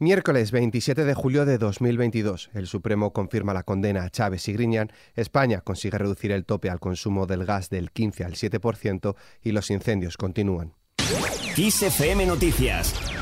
[0.00, 4.92] Miércoles 27 de julio de 2022, el Supremo confirma la condena a Chávez y Griñán,
[5.16, 9.72] España consigue reducir el tope al consumo del gas del 15 al 7% y los
[9.72, 10.74] incendios continúan.
[12.26, 13.17] Noticias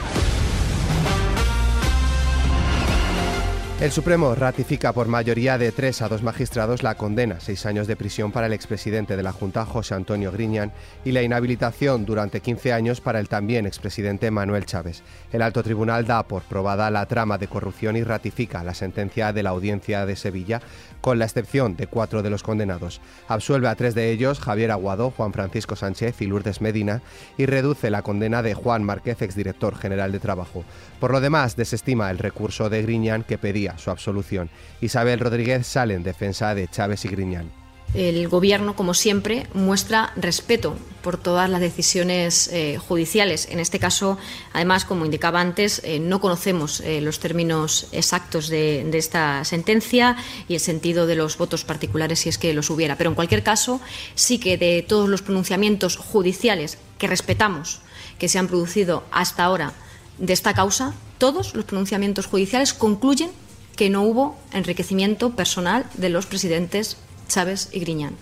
[3.86, 7.94] El Supremo ratifica por mayoría de tres a dos magistrados la condena, seis años de
[7.94, 10.72] prisión para el expresidente de la Junta, José Antonio Griñán,
[11.04, 15.04] y la inhabilitación durante 15 años para el también expresidente Manuel Chávez.
[15.32, 19.44] El alto tribunal da por probada la trama de corrupción y ratifica la sentencia de
[19.44, 20.60] la audiencia de Sevilla,
[21.00, 23.00] con la excepción de cuatro de los condenados.
[23.28, 27.02] Absuelve a tres de ellos, Javier Aguado, Juan Francisco Sánchez y Lourdes Medina,
[27.38, 30.64] y reduce la condena de Juan Márquez, exdirector general de Trabajo.
[30.98, 34.50] Por lo demás, desestima el recurso de Griñán que pedía su absolución.
[34.80, 37.66] Isabel Rodríguez sale en defensa de Chávez y Griñán.
[37.94, 43.48] El Gobierno, como siempre, muestra respeto por todas las decisiones eh, judiciales.
[43.50, 44.18] En este caso,
[44.52, 50.16] además, como indicaba antes, eh, no conocemos eh, los términos exactos de, de, esta sentencia
[50.48, 52.98] y el sentido de los votos particulares, si es que los hubiera.
[52.98, 53.80] Pero, en cualquier caso,
[54.14, 57.80] sí que de todos los pronunciamientos judiciales que respetamos,
[58.18, 59.72] que se han producido hasta ahora
[60.18, 63.30] de esta causa, todos los pronunciamientos judiciales concluyen
[63.76, 66.96] que no hubo enriquecimiento personal de los presidentes
[67.28, 68.14] Chávez y Griñán.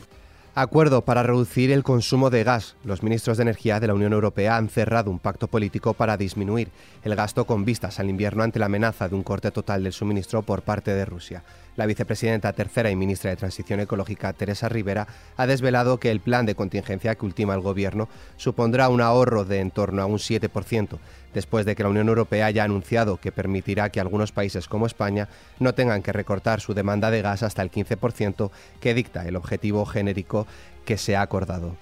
[0.56, 2.76] Acuerdo para reducir el consumo de gas.
[2.84, 6.68] Los ministros de Energía de la Unión Europea han cerrado un pacto político para disminuir
[7.02, 10.42] el gasto con vistas al invierno ante la amenaza de un corte total del suministro
[10.42, 11.42] por parte de Rusia.
[11.76, 16.46] La vicepresidenta tercera y ministra de Transición Ecológica, Teresa Rivera, ha desvelado que el plan
[16.46, 20.98] de contingencia que ultima el Gobierno supondrá un ahorro de en torno a un 7%,
[21.34, 25.28] después de que la Unión Europea haya anunciado que permitirá que algunos países como España
[25.58, 28.50] no tengan que recortar su demanda de gas hasta el 15%
[28.80, 30.46] que dicta el objetivo genérico
[30.84, 31.76] que se ha acordado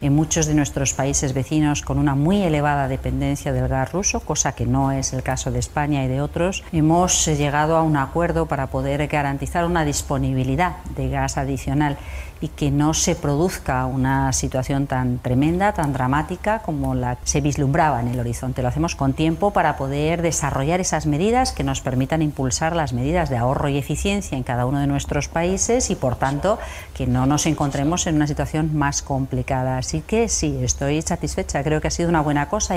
[0.00, 4.52] en muchos de nuestros países vecinos con una muy elevada dependencia del gas ruso, cosa
[4.52, 8.46] que no es el caso de España y de otros, hemos llegado a un acuerdo
[8.46, 11.98] para poder garantizar una disponibilidad de gas adicional
[12.40, 17.40] y que no se produzca una situación tan tremenda, tan dramática como la que se
[17.40, 18.62] vislumbraba en el horizonte.
[18.62, 23.28] Lo hacemos con tiempo para poder desarrollar esas medidas que nos permitan impulsar las medidas
[23.28, 26.58] de ahorro y eficiencia en cada uno de nuestros países y, por tanto,
[26.94, 29.82] que no nos encontremos en una situación más complicada.
[29.90, 32.76] Así que sí, estoy satisfecha, creo que ha sido una buena cosa.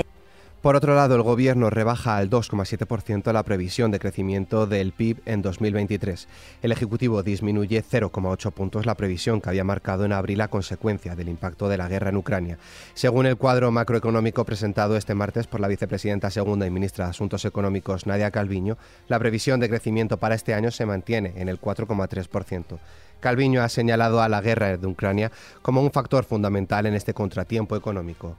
[0.62, 5.40] Por otro lado, el Gobierno rebaja al 2,7% la previsión de crecimiento del PIB en
[5.40, 6.26] 2023.
[6.62, 11.28] El Ejecutivo disminuye 0,8 puntos la previsión que había marcado en abril a consecuencia del
[11.28, 12.58] impacto de la guerra en Ucrania.
[12.94, 17.44] Según el cuadro macroeconómico presentado este martes por la vicepresidenta segunda y ministra de Asuntos
[17.44, 18.76] Económicos Nadia Calviño,
[19.06, 22.78] la previsión de crecimiento para este año se mantiene en el 4,3%.
[23.24, 27.74] Calviño ha señalado a la guerra de Ucrania como un factor fundamental en este contratiempo
[27.74, 28.36] económico.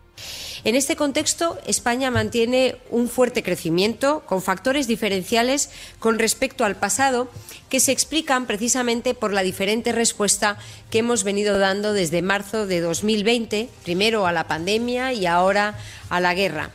[0.63, 7.31] En este contexto, España mantiene un fuerte crecimiento con factores diferenciales con respecto al pasado
[7.67, 10.59] que se explican precisamente por la diferente respuesta
[10.91, 15.79] que hemos venido dando desde marzo de 2020, primero a la pandemia y ahora
[16.11, 16.69] a la guerra.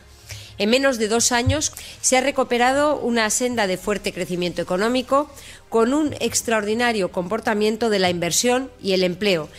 [0.61, 5.27] En menos de dos años se ha recuperado una senda de fuerte crecimiento económico
[5.69, 9.49] con un extraordinario comportamiento de la inversión y el empleo.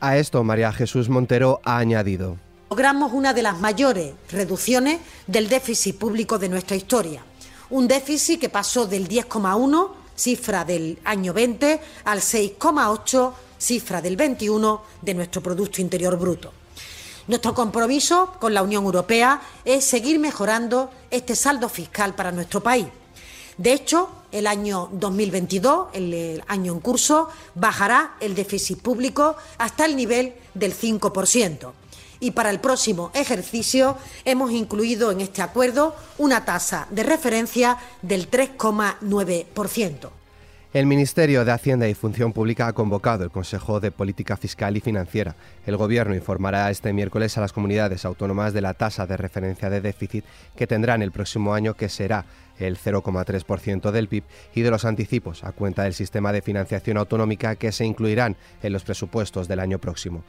[0.00, 2.38] A esto María Jesús Montero ha añadido.
[2.70, 7.22] Logramos una de las mayores reducciones del déficit público de nuestra historia.
[7.68, 14.82] Un déficit que pasó del 10,1, cifra del año 20, al 6,8, cifra del 21
[15.02, 16.63] de nuestro Producto Interior Bruto.
[17.26, 22.86] Nuestro compromiso con la Unión Europea es seguir mejorando este saldo fiscal para nuestro país.
[23.56, 29.96] De hecho, el año 2022, el, año en curso, bajará el déficit público hasta el
[29.96, 31.72] nivel del 5%.
[32.20, 38.30] Y para el próximo ejercicio hemos incluido en este acuerdo una tasa de referencia del
[38.30, 40.10] 3,9%.
[40.74, 44.80] El Ministerio de Hacienda y Función Pública ha convocado el Consejo de Política Fiscal y
[44.80, 45.36] Financiera.
[45.66, 49.80] El Gobierno informará este miércoles a las comunidades autónomas de la tasa de referencia de
[49.80, 50.24] déficit
[50.56, 52.24] que tendrán el próximo año, que será
[52.58, 54.24] el 0,3% del PIB,
[54.54, 58.72] y de los anticipos a cuenta del sistema de financiación autonómica que se incluirán en
[58.72, 60.24] los presupuestos del año próximo.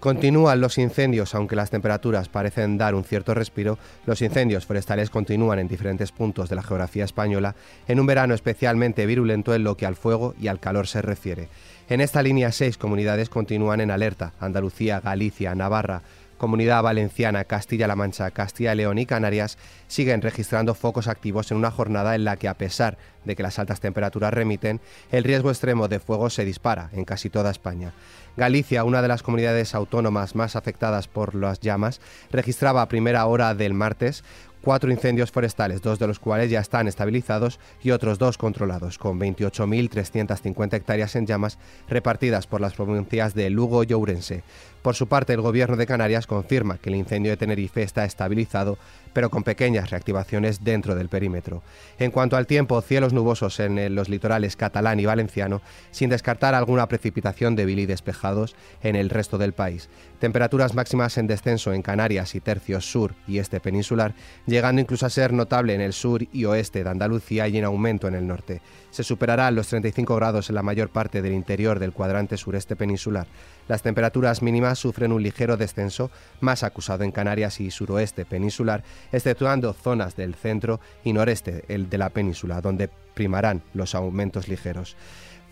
[0.00, 5.58] Continúan los incendios, aunque las temperaturas parecen dar un cierto respiro, los incendios forestales continúan
[5.58, 7.56] en diferentes puntos de la geografía española
[7.88, 11.48] en un verano especialmente virulento en lo que al fuego y al calor se refiere.
[11.88, 16.02] En esta línea seis comunidades continúan en alerta, Andalucía, Galicia, Navarra,
[16.36, 21.70] Comunidad Valenciana, Castilla-La Mancha, Castilla y León y Canarias siguen registrando focos activos en una
[21.70, 24.80] jornada en la que, a pesar de que las altas temperaturas remiten,
[25.10, 27.92] el riesgo extremo de fuego se dispara en casi toda España.
[28.36, 32.00] Galicia, una de las comunidades autónomas más afectadas por las llamas,
[32.30, 34.22] registraba a primera hora del martes
[34.66, 39.20] cuatro incendios forestales, dos de los cuales ya están estabilizados y otros dos controlados, con
[39.20, 41.56] 28.350 hectáreas en llamas
[41.88, 44.42] repartidas por las provincias de Lugo y Ourense.
[44.82, 48.78] Por su parte, el gobierno de Canarias confirma que el incendio de Tenerife está estabilizado,
[49.12, 51.62] pero con pequeñas reactivaciones dentro del perímetro.
[51.98, 55.60] En cuanto al tiempo, cielos nubosos en los litorales catalán y valenciano,
[55.90, 59.88] sin descartar alguna precipitación débil y despejados en el resto del país.
[60.20, 64.14] Temperaturas máximas en descenso en Canarias y tercios sur y este peninsular,
[64.56, 68.08] llegando incluso a ser notable en el sur y oeste de Andalucía y en aumento
[68.08, 68.62] en el norte.
[68.90, 73.26] Se superarán los 35 grados en la mayor parte del interior del cuadrante sureste peninsular.
[73.68, 76.10] Las temperaturas mínimas sufren un ligero descenso,
[76.40, 78.82] más acusado en Canarias y suroeste peninsular,
[79.12, 84.96] exceptuando zonas del centro y noreste el de la península, donde primarán los aumentos ligeros.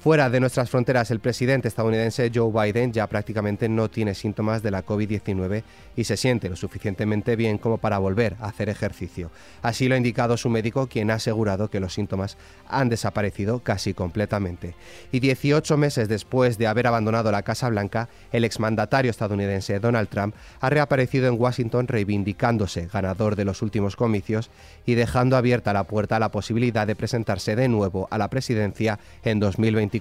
[0.05, 4.71] Fuera de nuestras fronteras, el presidente estadounidense Joe Biden ya prácticamente no tiene síntomas de
[4.71, 5.62] la COVID-19
[5.97, 9.31] y se siente lo suficientemente bien como para volver a hacer ejercicio.
[9.62, 12.37] Así lo ha indicado su médico, quien ha asegurado que los síntomas
[12.69, 14.75] han desaparecido casi completamente.
[15.11, 20.35] Y 18 meses después de haber abandonado la Casa Blanca, el exmandatario estadounidense Donald Trump
[20.61, 24.51] ha reaparecido en Washington reivindicándose ganador de los últimos comicios
[24.85, 28.99] y dejando abierta la puerta a la posibilidad de presentarse de nuevo a la presidencia
[29.23, 29.94] en 2021.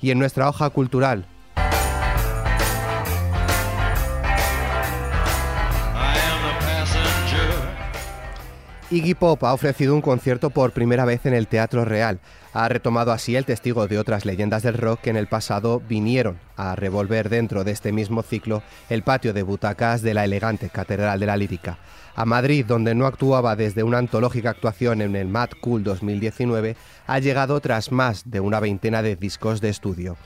[0.00, 1.26] Y en nuestra hoja cultural,
[8.92, 12.20] Iggy Pop ha ofrecido un concierto por primera vez en el Teatro Real.
[12.52, 16.38] Ha retomado así el testigo de otras leyendas del rock que en el pasado vinieron
[16.58, 21.18] a revolver dentro de este mismo ciclo el patio de butacas de la elegante Catedral
[21.18, 21.78] de la Lírica.
[22.14, 27.18] A Madrid, donde no actuaba desde una antológica actuación en el Mad Cool 2019, ha
[27.18, 30.18] llegado tras más de una veintena de discos de estudio.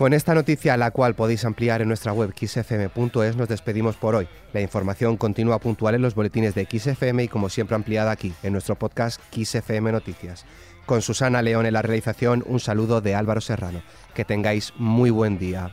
[0.00, 4.28] Con esta noticia, la cual podéis ampliar en nuestra web xfm.es, nos despedimos por hoy.
[4.54, 8.54] La información continúa puntual en los boletines de XFM y como siempre ampliada aquí, en
[8.54, 10.46] nuestro podcast XFM Noticias.
[10.86, 13.82] Con Susana León en la realización, un saludo de Álvaro Serrano.
[14.14, 15.70] Que tengáis muy buen día.